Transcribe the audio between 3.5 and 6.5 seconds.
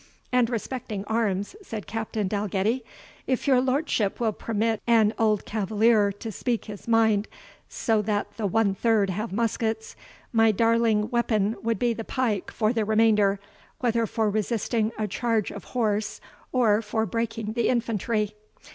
lordship will permit an old cavalier to